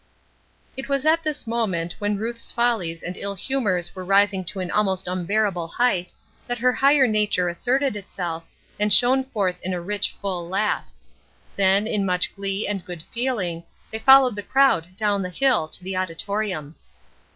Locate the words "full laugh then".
10.19-11.85